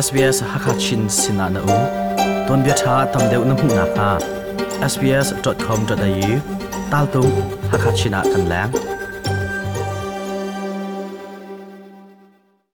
[0.00, 1.76] SBS Hakachin Sinana U.
[2.48, 4.10] Ton bia tha tam deuh na hmu kha
[4.92, 6.32] sbs.com.au
[6.92, 7.22] tal tu
[7.72, 8.70] Hakachina kan lang.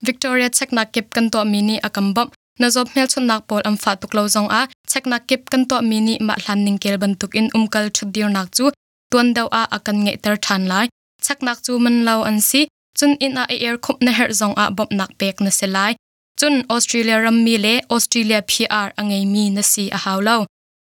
[0.07, 2.27] Victoria chekna kip kan to mini akambam
[2.59, 4.61] na zob mel chun nak pol am fa tuk lo zong a.
[4.91, 8.47] Chekna kip kan to mini ma hlan ning kel ban tuk in umkal chudir nak
[8.55, 8.65] chu.
[9.11, 10.85] Tuan dau a akan nge ter than lai.
[11.25, 12.61] Chaknak chu man Lau an si.
[12.97, 15.93] Chun in a er air cup na her zong a bop nak pek na selai
[16.39, 20.37] chun australia ram mi le australia pr angai mi na si a haulo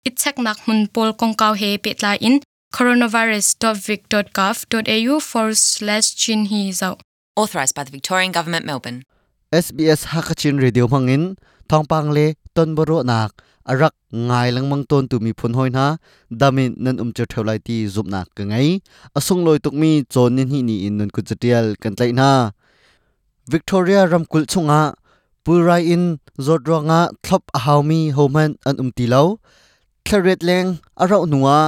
[0.08, 1.70] it chaknak mun pol kong kaw he
[2.04, 2.36] lai in
[2.76, 6.98] coronavirus.vic.gov.au forward slash chin hi zau.
[7.36, 9.02] Authorised by the Victorian Government, Melbourne.
[9.52, 11.36] SBS Hakachin Radio Mangin
[11.68, 15.96] Thongpang le Tonboro nak arak ngai lang mang ton tu mi phun hoi na
[16.30, 18.80] damin nan um cher tholai ti zup nak ka ngai
[19.18, 22.28] asung loi tuk mi chon hi ni in nun ku chatial kan tlai na.
[23.48, 24.80] Victoria ramkul chunga
[25.46, 26.04] purai in
[26.46, 29.38] zodronga thlop a haumi homan an um ti lo.
[30.06, 30.68] Thlet leng
[31.02, 31.58] arau nuwa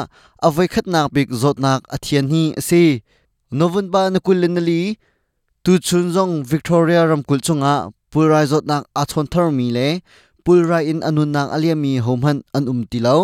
[0.47, 2.83] avai khat nak bik zot nak athian hi si
[3.59, 4.81] novun ba na kulinali
[5.65, 7.75] tu Chunzong Victoria ramkul chunga
[8.11, 9.89] purai zot nak a thar mi le
[10.45, 13.17] pulrai in anun nak aliami homhan an um lo.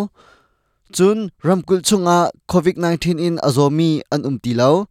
[0.97, 2.19] Chun ramkul chunga
[2.51, 4.87] covid 19 in azomi an um lo.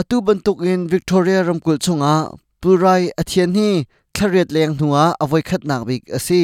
[0.00, 2.14] Atu bantuk in Victoria ramkul chunga
[2.60, 3.70] purai athian hi
[4.14, 6.42] thariat leng hnuwa avoi khat nak bik asi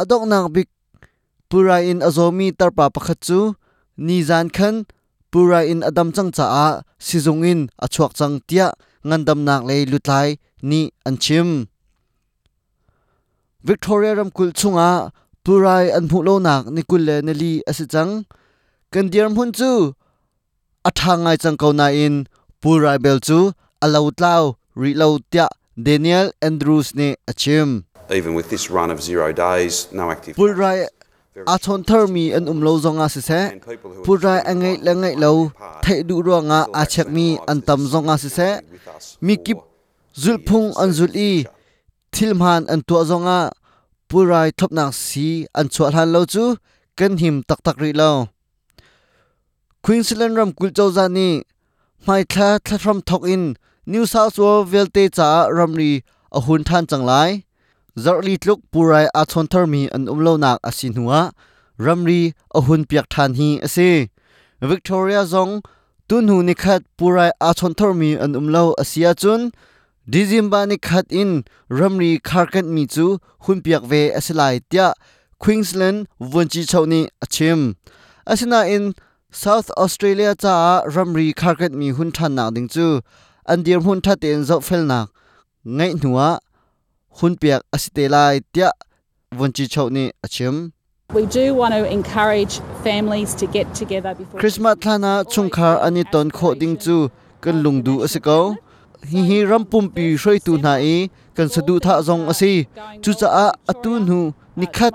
[0.00, 0.68] adok nak bik
[1.50, 3.40] purai in azomi tarpa pakhat chu.
[3.96, 4.74] Ni zan khan
[5.30, 6.68] purai in adam chang cha a
[7.06, 8.66] sizung in achuak chang tia
[9.06, 10.28] ngandam nak le lutlai
[10.68, 11.48] ni anchim
[13.62, 14.90] Victoria ram kul chunga
[15.44, 18.12] purai an phu lo nak ni kul le neli asi chang.
[18.92, 19.70] Kan diam hun chu
[20.88, 22.14] athangai chang ko na in
[22.62, 23.38] purai bel chu
[23.84, 24.10] alau
[24.74, 27.84] tlau ri lo tia Daniel Andrews ne achim.
[28.10, 30.36] Even with this run of zero days, no active.
[30.36, 30.86] purai
[31.46, 33.60] a thon thar mi an um lo zonga se se.
[34.04, 35.52] Purai angai la ngai lo.
[35.82, 38.60] Thai du ro nga a chek mi an tam zonga se se.
[39.20, 39.58] mi kip
[40.16, 41.44] zulphung an zul i.
[42.12, 43.50] thilman an to zonga
[44.08, 46.56] purai thopnak si an chwa han lo chu.
[46.96, 48.28] Kan him tak tak ri lo.
[49.82, 51.42] Queensland ram kul chau ni
[52.06, 56.02] mai thla thla from thok in New South Wales velte cha ramri
[56.32, 57.44] a hun than chang lai
[57.98, 61.32] zarli tluk purai a chon thar mi an umlo nak asin huwa
[61.78, 64.08] ramri a hun piak than hi ase
[64.62, 65.62] Victoria zong
[66.08, 69.52] tun hu ni khat purai a chon thar mi an umlo asia chun
[70.08, 74.94] Dizimba ni khat in ramri kharkan mi chu hun piak ve asilai tia
[75.38, 77.76] Queensland vonchi chawni achim
[78.26, 78.94] asina in
[79.30, 83.02] South Australia cha ramri kharkat mi hun than nak ding chu
[83.52, 85.08] andir hun tha ten zo fel nak
[85.76, 86.28] ngai nuwa
[87.18, 88.70] hun piak asite lai tia
[89.38, 90.72] vonchi chawni achim.
[91.12, 96.30] We do want to encourage families to get together before Christmas thana chungkhar ani ton
[96.30, 96.96] kho ding chu
[97.40, 98.56] kan lungdu asiko
[99.10, 100.96] hi hi rampum pi hroi tu na e
[101.36, 102.52] kan sadu tha zong asi
[103.02, 104.20] chu cha a atun hu
[104.56, 104.92] nikhat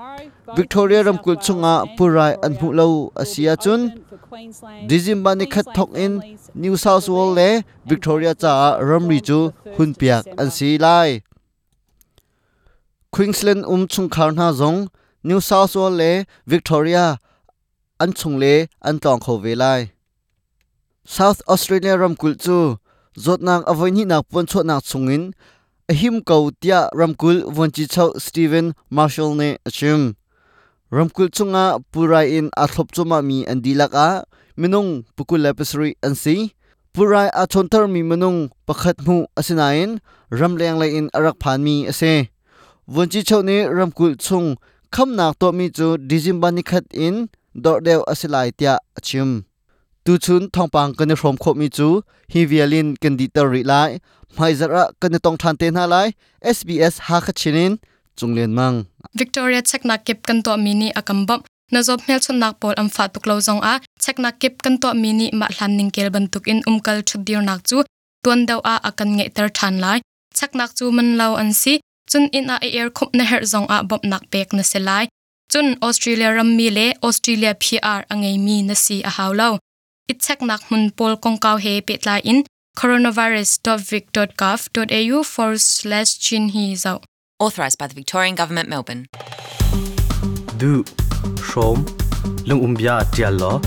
[0.56, 4.04] Victoria ramkul chunga purai an hu lo, asia chun
[4.88, 10.26] dizim bani khat thok in, New South Wales le, Victoria cha ramri chu, hun piak
[10.38, 11.24] an si lai.
[13.12, 14.90] Queensland um chung khar na zong,
[15.24, 17.20] New South Wales le, Victoria
[18.00, 19.92] an chung le, an tong kho ve lai.
[21.06, 22.78] South Australia ram kul chu,
[23.16, 25.34] zot nang avoi ni nak pon chot nak chungin
[25.90, 30.16] ahim him ko tia ramkul vonchi chau Stephen Marshall ne achim
[30.92, 34.10] ramkul chunga purai in a thlop chuma mi an dilak a
[34.58, 36.36] minung pukul episode an si
[36.94, 40.02] purai a chontar mi minung pakhat mu asinain
[40.40, 42.14] ramleng lai in arak phan mi ase
[42.94, 44.58] vonchi chau ne ramkul chung
[44.94, 47.30] kham nak to mi chu dizimba ni khat in
[47.64, 49.30] dor deu asilai tia achim
[50.06, 51.88] tu chun thongpang kan rom kho mi chu
[52.34, 53.92] hi vialin kan di tar ri lai
[54.38, 56.08] mai zara kan tong than te na lai
[56.56, 57.34] SBS ha kha
[58.20, 58.76] chung chunglen mang
[59.20, 63.04] Victoria chekna kip kan to mini akambam na zob mel chun nak pol am fa
[63.14, 63.76] tuk lo zong a.
[64.04, 67.60] Chekna kip kan to mini ma hlan ning kel ban tuk in umkal chudir nak
[67.70, 67.78] chu.
[68.24, 70.00] Tuan dau a akan nge ter than lai.
[70.38, 71.74] Chaknak chu man lo an si.
[72.10, 74.80] Chun in a air er khup na her zong a bop nak pek na se
[74.80, 75.06] lai.
[75.52, 79.50] Chun Australia ram mi le, Australia PR angai mi na si a haulo
[80.12, 82.40] it chaknak mun pol kong kaw he pet lai in.
[82.80, 86.98] Coronavirus.vic.gov.au forward slash chin hi zau.
[87.42, 89.06] Authorised by the Victorian Government, Melbourne.
[90.60, 90.84] du
[91.40, 91.86] shom
[92.46, 93.62] lung umbia tial lo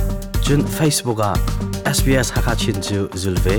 [0.45, 1.21] chun Facebook
[1.89, 2.83] SBS Hakachin
[3.17, 3.57] zulve